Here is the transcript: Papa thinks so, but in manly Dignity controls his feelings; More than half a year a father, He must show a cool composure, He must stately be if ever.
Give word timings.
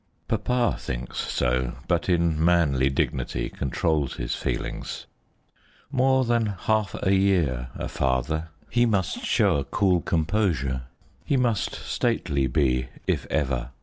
Papa 0.27 0.77
thinks 0.79 1.19
so, 1.19 1.73
but 1.87 2.09
in 2.09 2.43
manly 2.43 2.89
Dignity 2.89 3.49
controls 3.49 4.15
his 4.15 4.33
feelings; 4.33 5.05
More 5.91 6.25
than 6.25 6.47
half 6.47 6.95
a 7.03 7.13
year 7.13 7.69
a 7.75 7.87
father, 7.87 8.49
He 8.71 8.87
must 8.87 9.23
show 9.23 9.57
a 9.57 9.63
cool 9.63 10.01
composure, 10.01 10.85
He 11.23 11.37
must 11.37 11.75
stately 11.75 12.47
be 12.47 12.87
if 13.05 13.27
ever. 13.29 13.69